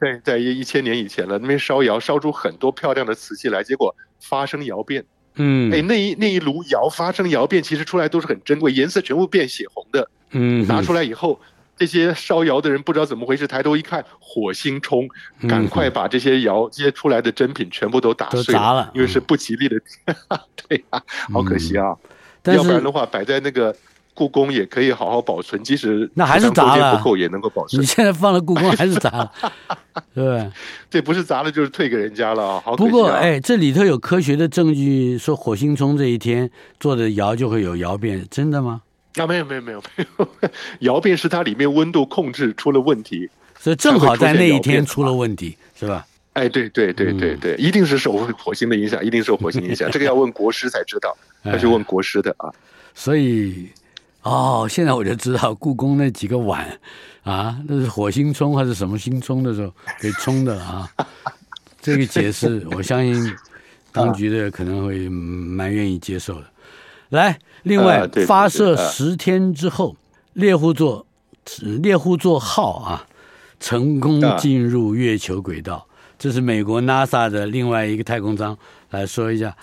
[0.00, 5.04] 在在一千年以前了，那边烧窑烧出很多漂亮的瓷器来，结果发生窑变。
[5.34, 10.10] 嗯，哎，那一那一炉窑发生窑变，其实出来都是很珍贵，颜色全部变血红的。
[10.30, 11.40] 嗯，拿出来以后。
[11.78, 15.08] 这些烧窑的人不知道怎么回事，抬头一看，火星冲，
[15.48, 19.76] 赶快把这些窑接出来的珍品全部都打碎了，了因为是不吉利的。
[20.06, 20.38] 嗯、
[20.68, 21.00] 对啊，
[21.32, 21.96] 好可惜啊！
[22.42, 23.74] 嗯、要不然的话，摆在那个
[24.12, 27.80] 故宫也可以好好保存，即使那还是砸了，不够也能够保存。
[27.80, 29.32] 你现在放了故宫还是砸了，
[30.12, 30.50] 对，
[30.90, 32.60] 这不是砸了就是退给人家了。
[32.60, 38.82] 好、啊，不过哎，这里头有科学的证据说火星冲这一天做的窑就会有窑变，真的吗？
[39.16, 40.28] 啊，没有没有没有没有，
[40.80, 46.06] 窑变是它里面温度控制出了问题，所以正好在那一天出了问题，是吧？
[46.34, 52.52] 哎，对对对对对，嗯、一定是受火星的影响，一定受火星影响， 这个要问国师才知道， 要去问国师的啊。
[52.94, 53.68] 所以，
[54.22, 56.68] 哦，现在我就知道故宫那几个碗
[57.24, 60.88] 啊，那是火星冲还是什么星冲的时候给冲的啊？
[61.80, 63.34] 这个解释，我相信
[63.90, 66.44] 当局的可能会蛮愿意接受的。
[67.08, 69.94] 来，另外发射十天之后，
[70.32, 71.06] 猎户座
[71.80, 73.06] 猎户座号啊，
[73.60, 75.86] 成功进入月球轨道。
[76.18, 78.56] 这是美国 NASA 的另外一个太空舱，
[78.90, 79.54] 来说一下。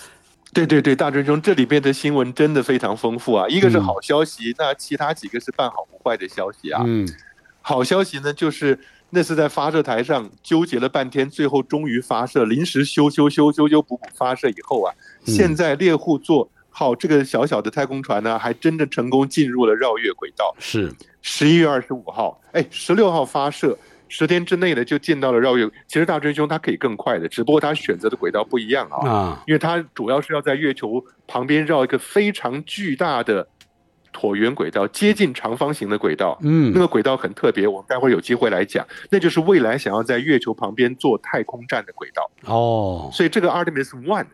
[0.53, 3.45] 对对对，大春兄，这里边的新闻真的非常丰富啊！
[3.49, 6.81] 一个是好消息，那其他几个是半好不坏的消息啊。
[6.85, 7.05] 嗯，
[7.61, 16.49] 好消息呢，就是那是在发射台上纠结了半天，最后终于发射，临时修修修修修补补发射以后啊，现在猎户座。
[16.77, 20.53] 好，这个小小的太空船呢，还真的成功进入了绕月轨道。
[20.59, 23.77] 是十一月二十五号，哎，十六号发射，
[24.09, 25.65] 十天之内呢就进到了绕月。
[25.87, 29.09] 其实大真兄它可以更快的，只不过它选择的轨道不一样啊。
[29.09, 33.47] 啊，因为它主要是要在月球旁边绕一个非常巨大的
[34.11, 36.37] 椭圆轨道，接近长方形的轨道。
[36.41, 38.85] 嗯，那个轨道很特别，我们待会儿有机会来讲。
[39.09, 42.29] 那就是未来想要在月球旁边做太空站的轨道。
[42.43, 44.27] 哦，所以这个 Artemis One。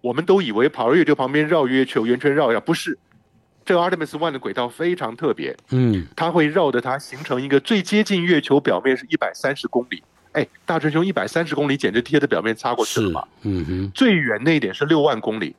[0.00, 2.98] 我们都以为跑到月球旁边绕月球圆圈绕一下，不是。
[3.64, 10.02] 这个 Artemis One 的轨道非常特别，嗯，它会绕着它形成一个最接近月球表面是一百三十公里。
[10.32, 13.24] 哎，大春兄，一百三十公里简直贴着表面擦过去了嘛。
[13.42, 13.90] 嗯哼。
[13.94, 15.54] 最远那一点是六万公里。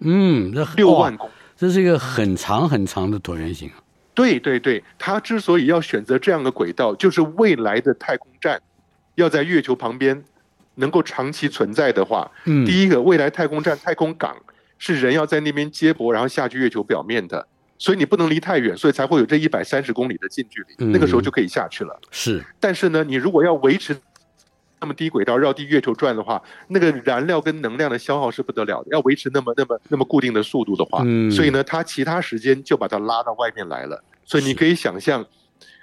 [0.00, 3.70] 嗯，那六万公里，这是一个很长很长的椭圆形。
[4.12, 8.60] 对对对，它之所以要选择这样的轨道，就是未来的太空站
[9.14, 10.22] 要在月球旁边。
[10.76, 14.36] 能够长期存在的话，嗯，第一个未来太空站、太空港
[14.78, 17.46] 是人要在那边接驳，然后下去月球表面的，
[17.78, 21.96] 所以你不能离太远，所以才会有这一百三十公里的近距离，嗯，那个时候就可以下去了。
[22.10, 23.96] 是，但是呢，你如果要维持
[24.80, 28.88] 那么低轨道绕地月球转的话，那个燃料跟能量的消耗是不得了的。
[28.90, 34.02] 要维持那么那么那么固定的速度的话，嗯，所以呢，它其他时间就把它拉到外面来了。
[34.24, 35.24] 所以你可以想象，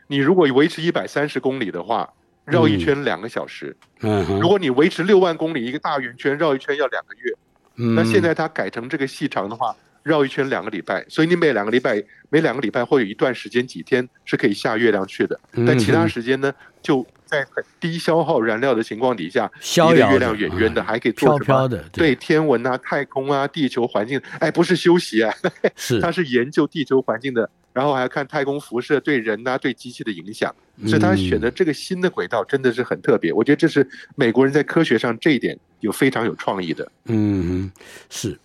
[0.08, 2.12] 你如果维持一百三十公里的话。
[2.52, 7.34] 绕一圈两个小时，嗯，如果你维持六万公里一个大圆圈绕一圈要两个月，
[7.78, 19.50] 嗯，那现在它改成这个细长的话，绕一圈两个礼拜，所以你每两个礼拜每两个礼拜会有一段时间几天是可以下月亮去的，但其他时间呢，就在很低消耗燃料的情况底下，
[19.94, 21.70] 离的月亮远远的还可以做什么？
[21.94, 25.34] 对天文啊、太空啊、地球环境，哎，不是休息啊，
[25.76, 26.00] 是。
[26.02, 27.50] 它是研究地球环境的。
[27.74, 30.54] 然后还要看太空辐射对人呐、啊、对机器的影响，
[30.86, 33.32] 所以他选择这个新的轨道真的是很特别。
[33.32, 36.92] 我觉得这是美国人在科学上这一点有非常有创意的。
[37.06, 37.72] 嗯，
[38.10, 38.38] 是，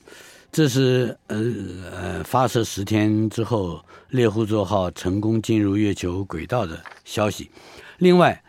[0.52, 1.36] 这是呃
[1.92, 7.50] 呃发射十天之后，猎户座号成功进入月球轨道的消息。
[7.98, 8.42] 另外，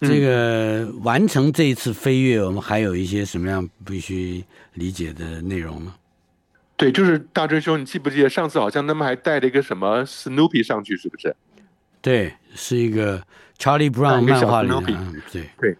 [0.00, 4.42] 这个完成这一次飞跃，我们还有一些什么样必须
[4.74, 5.94] 理解的内容呢？
[6.82, 11.34] 对，就是大春兄，你记不记得上次好像他们还带了一个什么 Snoopy 上去，是不是？
[12.00, 13.22] 对，是一个
[13.56, 14.82] Charlie Brown 漫画里的，
[15.30, 15.76] 对对，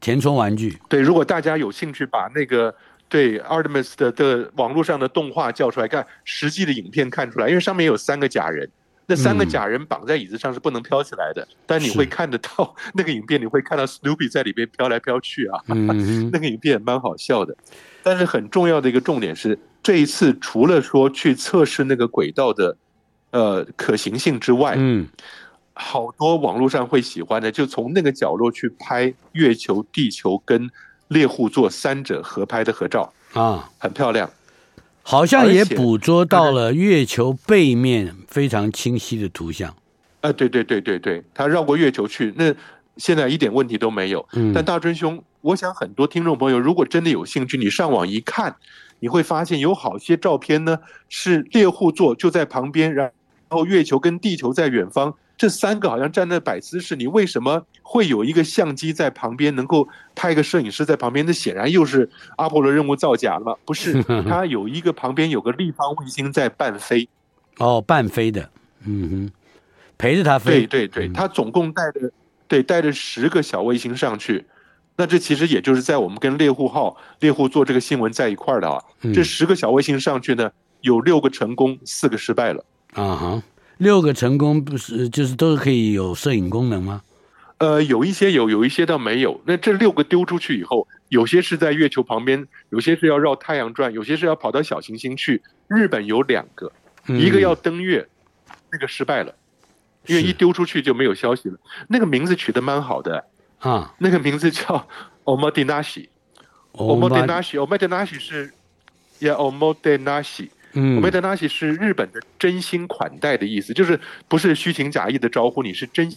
[0.00, 0.78] 填充玩具。
[0.88, 2.74] 对，如果大家有兴趣，把那个
[3.08, 8.70] 对 Artemis 的的网络上的动画叫出来看，实际的影片看出来，因为上面有三个假人，
[9.06, 17.56] 那三个假人绑在椅子上是不能飘起来的，嗯、但你会看得到那个影片，你会看到 Snoopy 在里边飘来飘去啊，嗯、 那个影片也蛮好笑的。
[18.02, 19.58] 但是很重要的一个重点是，
[19.88, 22.76] 这一次除了说去测试那个轨道的。
[23.30, 25.06] 呃，可行性之外，嗯，
[25.74, 30.70] 好多网络上会喜欢的，就从那个角落去拍月球、地球跟
[31.08, 34.30] 猎户座三者合拍的合照啊，很漂亮，
[35.02, 39.76] 好像也捕捉到了月球背面非常清晰的图像。
[40.22, 42.54] 啊，对对对对对，他绕过月球去，那
[42.96, 44.26] 现在一点问题都没有。
[44.32, 48.56] 嗯，但大春兄，我想很多听众朋友如果真的有兴趣，你上网一看，
[49.00, 53.10] 你会发现有好些照片呢，是猎户座就在旁边，然。
[53.50, 56.94] 后月球跟地球在远方，这三个好像站在摆姿势。
[56.94, 61.24] 你为什么会有一个相机在旁边，能够拍一个摄影师在旁边？
[61.24, 62.06] 那显然又是
[62.36, 63.54] 阿波罗任务造假了嘛？
[63.64, 67.08] 不是， 它有一个旁边有个立方卫星在伴飞。
[67.56, 68.50] 哦，伴飞的，
[68.84, 69.30] 嗯哼，
[69.96, 70.66] 陪着它飞。
[70.66, 72.12] 对对对，它总共带着
[72.46, 74.44] 对带着十个小卫星上去。
[74.98, 78.82] 那这其实也就是在我们跟猎户号、猎户座这个新闻在一块儿的啊。
[79.14, 82.64] 这十个小卫星上去呢，有六个成功，四个失败了。
[82.94, 83.42] 啊哈，
[83.76, 87.02] 六个成功不是就是都是可以有摄影功能吗？
[87.58, 89.40] 呃，有一些有，有一些倒没有。
[89.44, 95.40] 那这六个丢出去以后，有些是在月球旁边，有些是要绕太阳转，有些是要跑到小行星去。
[95.68, 96.72] 日本有两个，
[97.06, 98.08] 一个要登月，
[98.48, 99.32] 嗯、那个失败了，
[100.06, 101.58] 因为一丢出去就没有消息了。
[101.88, 103.24] 那个名字取得蛮好的
[103.58, 104.86] 啊，那个名字叫
[105.24, 106.08] Omodenashi。
[106.72, 108.52] Omodenashi，Omodenashi 是
[109.20, 110.50] ，Yeah Omodenashi。
[110.74, 116.10] 嗯，Omodenashi 是日本的真心款待的意思，就是不是虚情假意的招呼你，是真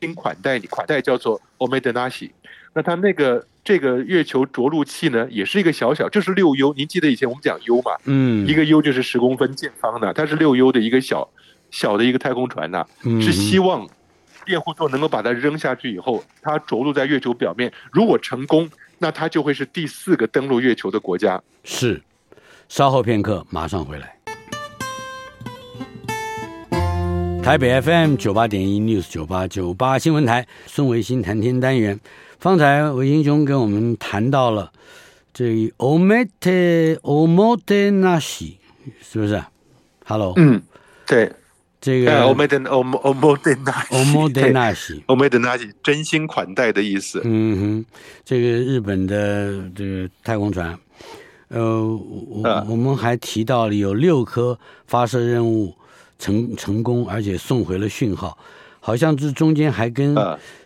[0.00, 2.30] 心款待你，款待叫做 Omodenashi。
[2.74, 6.72] 那它那个这个月球着陆器呢，也是一个小小，就是六 U。
[6.74, 7.92] 您记得以前我们讲 U 嘛？
[8.04, 11.28] 嗯，一个 U 就是十公分见方的，它是六 U 的一个小
[11.70, 12.86] 小的一个太空船呐，
[13.20, 13.88] 是希望
[14.46, 21.42] 猎户座能够把它扔下去以后，它着陆在月球表面，如果成功，那它就会是第四个登陆月球的国家。
[21.64, 22.02] 是。
[22.68, 24.16] 稍后片刻，马上回来。
[27.42, 31.98] 台北 FM 九八点一 News 九八九八新闻台，孙维新谈天单元。
[32.38, 34.72] 方才维新兄跟我们谈到了
[35.34, 38.54] 这 Omete Omotenashi
[39.00, 39.42] 是不是
[40.06, 40.62] ？Hello，嗯，
[41.06, 41.32] 对，
[41.82, 42.06] 这个
[45.82, 47.20] 真心款待的意思。
[47.24, 47.84] 嗯哼，
[48.24, 50.78] 这个日本的这个太空船。
[51.48, 55.74] 呃，我我们还提到了有六颗发射任务
[56.18, 58.38] 成成功，而且送回了讯号，
[58.78, 60.14] 好像这中间还跟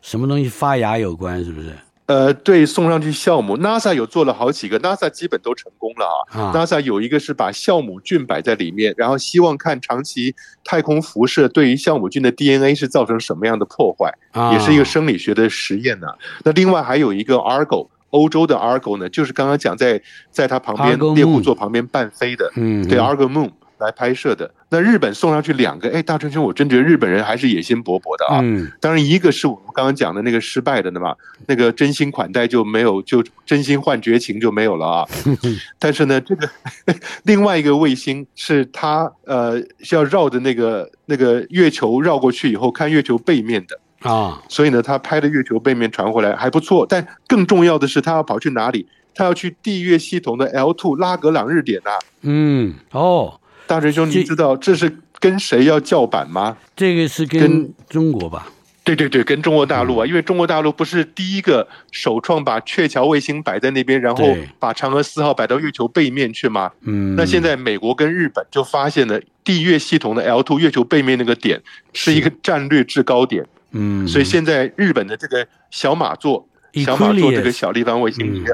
[0.03, 1.75] 什么东西发芽有关，是不是？
[2.07, 6.41] 呃，对，送上去酵母，NASA 有做了好几个，NASA 基本都成功了啊。
[6.41, 16.15] 啊 NASA 有一个是把酵母菌摆在里面，然后希望看长期太空辐射对于酵母菌的 DNA 是造成什么样的破坏，啊、也是一个生理学的实验呢、啊。
[16.45, 17.89] 那另外还有一个 Argo。
[18.11, 24.51] 欧洲的 Argo 呢，就是刚刚讲在在它旁边猎户座旁边伴飞的，嗯，对 Argo Moon 来拍摄的。
[24.69, 28.41] 那日本送上去两个，哎，大川兄，我真觉得日本人还是野心勃勃的啊。
[28.43, 31.15] 嗯，当然一个是我们刚刚讲的那个失败的嘛，
[31.47, 35.09] 那个真心款待就没有，就真心换绝情就没有了啊。
[35.79, 36.49] 但是呢，这个
[37.25, 43.79] 另外一个卫星是它呃需要绕着那个那个月球绕过去以后看月球背面的。
[44.01, 48.87] 啊，所以呢，他拍的月球背面传回来还不错，但更重要的是，他要跑去哪里？
[49.15, 51.99] 他要去地月系统的 L two 拉格朗日点呐、啊。
[52.21, 56.57] 嗯，哦，大锤兄，你知道这是跟谁要叫板吗？
[56.75, 58.49] 这个是跟中国吧？
[58.85, 64.25] 对对对，跟中国大陆啊，嗯、因为中国大陆不是第一个首创把鹊桥卫星摆在那边，然后
[64.61, 66.71] 把嫦娥四号摆到月球背面去吗？
[66.83, 71.61] 嗯，那现在美国跟日本就发现了地月系统的 L2 月球背面那个点
[71.93, 73.45] 是一个战略制高点。
[73.73, 78.45] 嗯，所以现在日本的这个小马座，小马座这个小立方卫星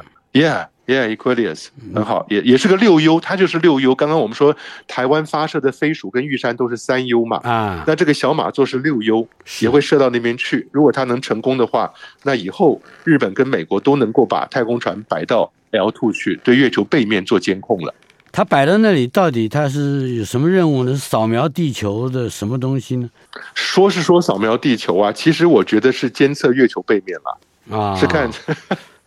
[1.95, 3.95] 很好，也也是个六 U，它就是六 U。
[3.95, 9.29] 刚刚我们说台湾发射的飞鼠跟玉山都是三 U 嘛，啊，那这个小马座是六 U，
[9.61, 10.69] 也会射到那边去。
[10.73, 17.95] 如果它能成功的话，那以后日本跟美国都能够把太空船摆到 L two 去对月球背面做监控了。
[18.35, 20.97] 它摆到那里，到底它是有什么任务呢？
[20.97, 23.11] 扫描地球的什么东西呢？
[23.55, 28.31] 说是说扫描地球啊，其实我觉得是监测月球背面了啊，是看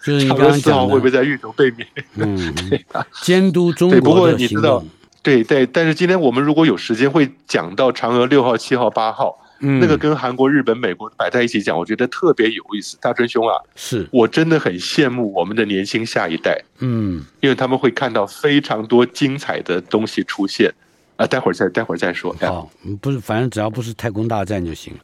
[0.05, 1.87] 就是你刚刚讲的会不会在月球背面？
[2.15, 2.53] 嗯，
[3.23, 4.13] 监督中国的行动。
[4.13, 4.85] 不过你知道，
[5.23, 9.41] 对对，但是今天我们如果有时间会讲到嫦娥六号、七号、八号。
[9.61, 12.97] 嗯，那个跟韩国、日本、美国摆在一起讲，我觉得特别有意思。
[12.99, 20.71] 大春兄啊，是我真的很羡慕我们的年轻下一代，嗯，因为他们会看到非常多精彩的东西出现。
[21.15, 22.35] 啊，待会儿再待会儿再说。
[22.41, 24.99] 好，不是，反正只要不是太空大战就行了。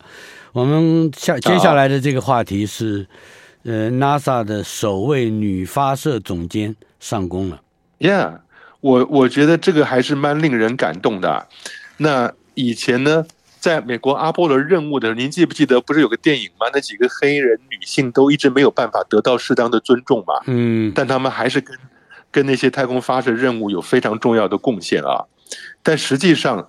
[0.52, 3.08] 我们下接下来的这个话题是，
[3.64, 7.62] 呃，NASA 的首位女发射总监上工了。
[7.99, 8.39] Yeah，
[8.80, 11.47] 我我觉得这个还是蛮令人感动的。
[11.97, 13.26] 那以前呢？
[13.62, 16.66] 在美国阿波罗任务的，您记不记得不是有个电影吗？
[16.74, 20.34] 那几个黑人女性都一直没有办法得到适当的尊重嘛。
[20.47, 21.78] 嗯，但他们还是跟
[22.32, 25.26] 跟那些太空发射任务有非常重要的贡献啊。
[25.84, 26.68] 但实际上，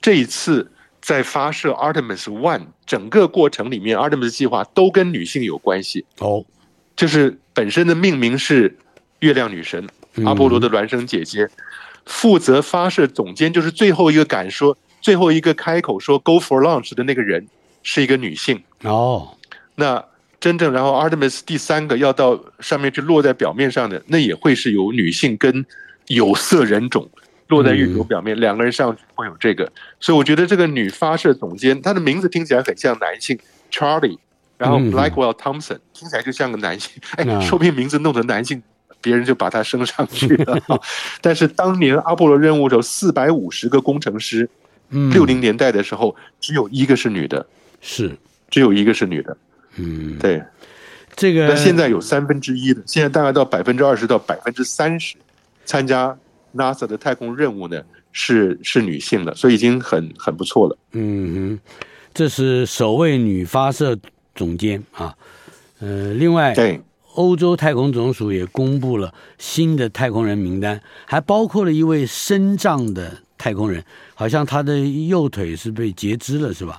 [0.00, 0.72] 这一次
[1.10, 6.44] 在发射 Artemis One 整个过程里面，Artemis 计划都跟女性有关系哦。
[6.94, 8.78] 就是本身的命名是
[9.18, 9.88] 月亮女神
[10.24, 11.50] 阿波罗的孪生姐姐，
[12.06, 14.78] 负责发射总监就是最后一个敢说。
[15.00, 17.48] 最后一个开口说 “Go for launch” 的那个人
[17.82, 19.36] 是一个女性哦。
[19.74, 20.04] 那
[20.38, 25.66] 真正然后 Artemis 第三个要到上面去落在表面上的，那也会是由女性跟
[26.06, 27.10] 有色人种
[27.50, 29.70] 落在月球表面，两个人上去会有这个。
[30.00, 33.38] 所以我觉得这个女发射总监，她的名字听起来很像男性
[33.70, 34.16] Charlie，
[34.56, 36.90] 然后 Blackwell Thompson 听起来就像个男性。
[37.18, 38.62] 哎，说不定名字弄成男性，
[39.02, 40.58] 别人就把她升上去了。
[41.20, 44.48] 但是当年阿波罗任务的时候，四百五十个工程师。
[45.12, 47.46] 六零年代的时候，只有一个是女的，
[47.80, 49.36] 是只有一个是女的。
[49.76, 50.42] 嗯，对，
[51.14, 51.46] 这个。
[51.46, 55.14] 那现在有三分之一的，现在大概到百分之二十到百分之三十，
[55.64, 56.18] 参加
[56.54, 57.82] NASA 的太空任务呢，
[58.12, 60.78] 是是女性的，所以已经很很不错了。
[60.92, 61.60] 嗯哼，
[62.12, 63.96] 这是首位女发射
[64.34, 65.14] 总监啊。
[65.80, 66.80] 呃，另外，对，
[67.14, 73.82] 欧洲太空总署也公布了新的太空人名单，还包括了一位身障的太空人。
[74.14, 76.78] 好像他的右腿是被截肢了，是吧？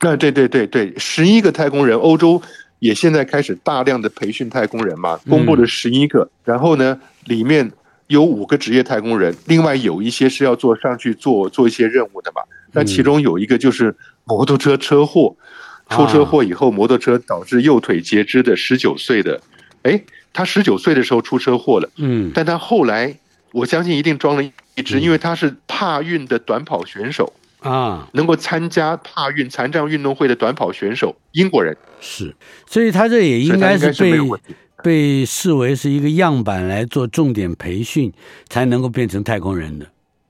[0.00, 2.42] 那对对对对，十一个太空人，欧洲
[2.80, 6.28] 也现在开始大量的培训太空人嘛，公布了十一个。
[6.42, 7.70] 然后呢，里面
[8.08, 12.42] 有五个职业太空人，另外有一些是要做上去做做一些任务的嘛。
[12.72, 13.94] 那其中有一个就是
[14.24, 15.36] 摩托车车祸，
[15.88, 19.40] 出车祸以后摩托车导致右腿截肢的十九岁的，
[19.82, 20.02] 哎，
[20.32, 23.16] 他十九岁的时候出车祸了，嗯，但他后来
[23.52, 24.44] 我相信一定装了。
[24.76, 32.34] 一只，因为他是帕运的短跑选手啊，能够参加帕运残障运动会的短跑选手，英国人是，
[32.66, 34.18] 所以他这也应该是被
[34.84, 38.12] 被视为是一个样板来做重点培训，
[38.50, 39.86] 才能够变成太空人的。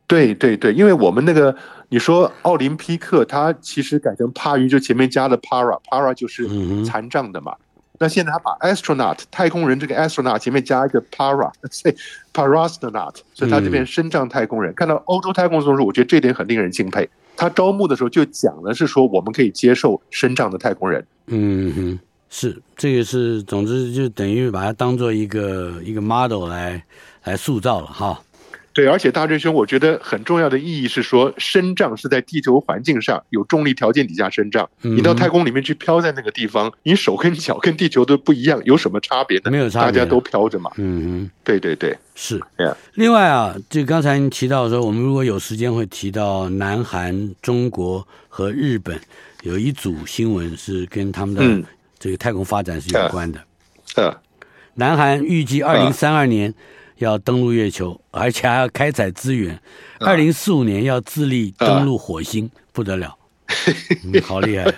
[0.07, 1.55] 对对对，因为我们那个
[1.89, 6.49] 你说奥林匹克，它其实改成帕于，就前面加了 para，para 就是
[6.85, 7.53] 残障的嘛。
[7.53, 7.63] 嗯
[7.97, 11.95] 那现在他把 astronaut 太空人这个 astronaut 前面加一个 para， 所以
[12.33, 14.73] parastronaut，所以他这边身障太空人。
[14.73, 17.09] 嗯、看到欧洲太空总署，我觉得这点很令人敬佩。
[17.37, 21.07] 他招募的时候就讲的是说，我们可以接受身障的太空人。
[21.29, 21.99] 嗯哼，
[22.37, 26.83] 是这个是，总之就等于把它当做一个一个 model 来
[27.23, 28.21] 来塑造了哈。
[28.73, 34.69] 对，而且大真兄，我觉得很重要的意义是说，身障是在地球环境上有重力条件底下身障。
[34.81, 39.53] 你到太空里面去飘在那个地方，你手跟脚跟地球都不一样，有什么差别呢？
[39.53, 40.73] 没有差别，大家都飘着嘛。
[40.77, 42.43] 嗯嗯，对对对，是。
[42.95, 48.99] 另外啊，就刚才您提到说，我们如果有时间会提到南韩、中国和日本
[49.43, 51.69] 有一组新闻是跟他们的
[52.05, 53.41] 这个太空发展是有关的。
[53.97, 54.15] 嗯，
[54.75, 56.53] 南韩预计二零三二年。
[56.99, 59.59] 要登陆月球，而且还要开采资源。
[59.99, 63.19] 二零四五年要自力登陆火星，啊、不得了，
[64.07, 64.73] 嗯、好厉害！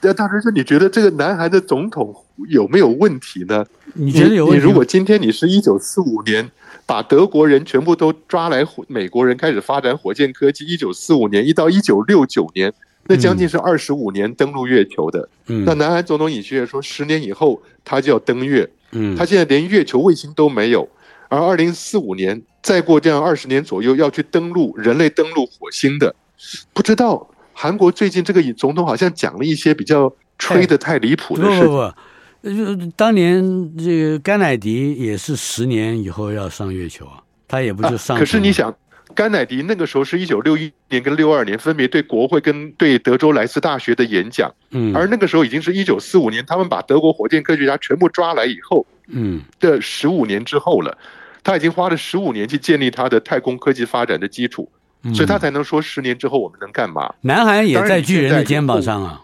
[0.00, 3.66] 那大师说，你觉得这个南韩的总统有没有问题呢？
[3.92, 4.58] 你觉得有问题？
[4.58, 6.50] 你如果今天你是一九四五年
[6.86, 12.72] 把德国人全部都抓来，美国人开始发展火箭科技，一九四五年一到一九六九年，
[13.06, 15.28] 那将近是二十五年登陆月球的。
[15.46, 18.68] 嗯、那南韩总统尹锡悦说，十年以后他就要登月。
[18.92, 20.88] 嗯，他现在连月球卫星都没有。
[21.28, 26.14] 而二零四五年，再过这样二十年左右，要去登陆人类登陆火星的，
[26.72, 31.62] 不知道韩国最近这个总统好像讲了一些比较吹的太离谱的事。
[31.64, 33.42] 不不不，当年
[33.76, 38.16] 这个甘乃迪也是十年以后要上月球啊，他也不就上。
[38.16, 38.72] 可是你想，
[39.14, 48.86] 甘乃迪那个时候是一九六一年跟六二年分别对国会跟对德州莱斯大学的演讲，嗯，而那个时候已经是一九四五年，他们把德国火箭科学家全部抓来以后。
[49.06, 50.96] 嗯的十五年之后了，
[51.42, 54.66] 他已经花了十五年去建立他的太空科技发展的基础，
[55.14, 57.12] 所以他才能说十年之后我们能干嘛？
[57.20, 59.20] 南韩也在巨人的肩膀上啊，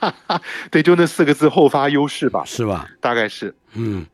[0.72, 2.88] 对，就那四个字后发优势吧，是吧？
[2.98, 4.06] 大概是，嗯。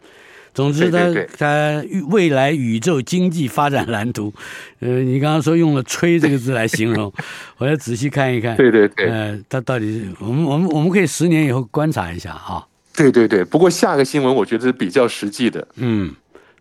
[0.53, 4.33] 总之，他他未来宇宙经济发展蓝图，
[4.81, 7.13] 呃，你刚刚说用了“吹”这个字来形容，
[7.59, 8.57] 我要仔细看一看。
[8.57, 12.67] 对对对，呃，他到底我们我们我们可以十年以后观察一下哈。
[12.97, 15.67] 对对对，不过下个新闻我觉得是比较实际的。
[15.77, 16.15] 嗯，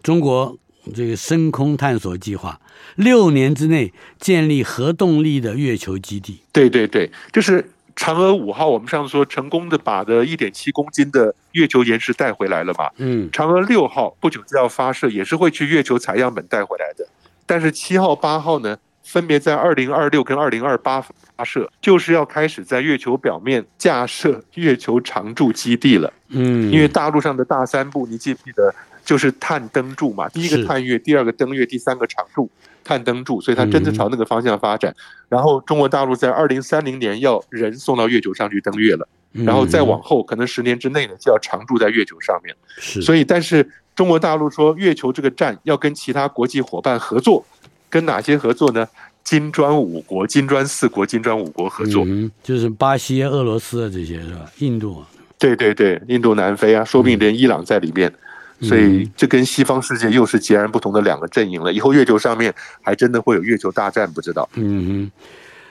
[0.03, 0.57] 中国
[0.93, 2.61] 这个深空探索计划，
[2.95, 6.41] 六年之内建立核动力的月球基地。
[6.53, 7.71] 对对对，就是。
[7.95, 12.89] 嫦娥五号，我们上次说成功的把的一点七公斤的月球岩石带回来了嘛？
[12.97, 17.07] 嗯，嫦娥六号不久就要发射，也是会去月球采样本带回来的。
[17.45, 26.13] 但是七号、八号呢，分别在二零二六跟二零二八发射，就是要开始在月球表面架设月球常驻基地了。
[26.29, 28.73] 嗯，因为大陆上的大三步，你记不记得？
[29.05, 32.47] 就是探登柱嘛，第一个探月，第二个登月，第三个常驻。
[32.89, 34.91] 探灯柱，所以它真的朝那个方向发展。
[34.91, 34.97] 嗯、
[35.29, 42.55] 然后中国大陆在二零三零年要人送到月球上去登月了，嗯、然后再往后可能十年之内呢就要常驻在月球上面。
[42.79, 47.45] 是，所以但是中国大陆说月球这个站要跟其他国际伙伴合作，
[47.91, 48.87] 跟哪些合作呢？
[49.23, 54.49] 金砖五国、金砖四国、金砖五国合作，嗯，就是巴西、俄罗斯啊这些是吧？
[54.57, 55.03] 印度，
[55.37, 58.09] 对对对，印度、南非啊，说不定连伊朗在里面。
[58.09, 58.28] 嗯
[58.61, 61.71] 所以这跟西方世界又是截然不同的两个阵营了。
[61.71, 64.47] 以后月球上面还真的会有月球大战，不知道。
[64.55, 65.11] 嗯哼。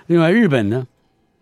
[0.06, 0.86] 另外，日本呢，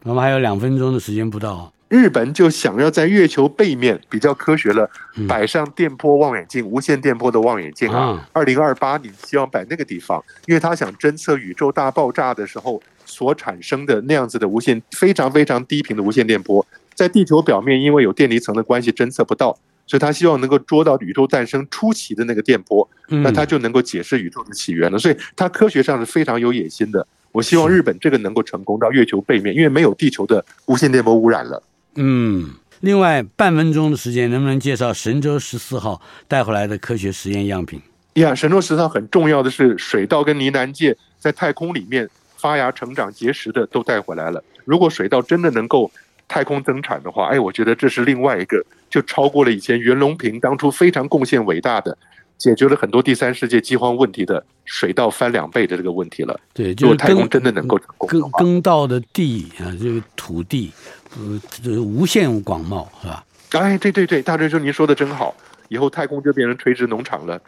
[0.03, 1.73] 我们还有两分钟的时间不到。
[1.89, 4.91] 日本就想要在月球背面比较科学了，
[5.29, 8.29] 摆上电波望远镜，无线电波的望远镜啊。
[8.33, 19.57] 二零二八年希望摆那个地方，因为他想侦测宇宙大爆炸的时候所产生的那样子的无线非常非常低频的无线电波，在地球表面因为有电离层的关系侦测不到。
[19.87, 24.99] 所以他希望能够捉到宇宙诞生初期的那个电波，那他就能够解释宇宙的起源了。
[24.99, 27.07] 所以他科学上是非常有野心的。
[27.33, 31.63] 我希望日本这个能够成功到月球背面，因为没有地球的无线电波污染了。
[31.95, 37.81] 嗯，另外半分钟的时间，能不能介绍神舟十四号带回来的科学实验样品？
[38.15, 44.43] 呀，神舟十四号很重要的是水稻跟呢南芥在太空里面发芽、成长、结实的都带回来了。
[44.65, 45.91] 如果水稻真的能够
[46.27, 51.97] 太空增产的话，哎，我觉得这是另外一个，就超过了以前袁隆平当初非常贡献伟大的，
[52.39, 56.39] 解决了很多第三世界饥荒问题的水稻翻两倍的这个问题了。
[56.53, 60.73] 对，就是太空真的能够成功耕耕到的地啊，这个土地，
[61.17, 63.25] 呃，这个无限广袤，是吧？
[63.53, 65.35] 哎，对对对，大锤兄，您说的真好，
[65.69, 67.41] 以后太空就变成垂直农场了。